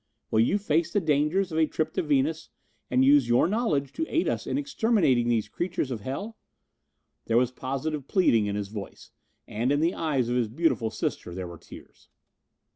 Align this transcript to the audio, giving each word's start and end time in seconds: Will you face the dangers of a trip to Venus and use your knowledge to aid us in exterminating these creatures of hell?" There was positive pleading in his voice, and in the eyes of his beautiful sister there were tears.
Will 0.31 0.39
you 0.39 0.57
face 0.57 0.91
the 0.91 0.99
dangers 0.99 1.51
of 1.51 1.59
a 1.59 1.67
trip 1.67 1.93
to 1.93 2.01
Venus 2.01 2.49
and 2.89 3.05
use 3.05 3.29
your 3.29 3.47
knowledge 3.47 3.93
to 3.93 4.05
aid 4.09 4.27
us 4.27 4.47
in 4.47 4.57
exterminating 4.57 5.27
these 5.27 5.47
creatures 5.47 5.91
of 5.91 6.01
hell?" 6.01 6.37
There 7.27 7.37
was 7.37 7.51
positive 7.51 8.07
pleading 8.07 8.47
in 8.47 8.55
his 8.55 8.69
voice, 8.69 9.11
and 9.47 9.71
in 9.71 9.79
the 9.79 9.93
eyes 9.93 10.27
of 10.27 10.35
his 10.37 10.47
beautiful 10.47 10.89
sister 10.89 11.35
there 11.35 11.45
were 11.47 11.59
tears. 11.59 12.09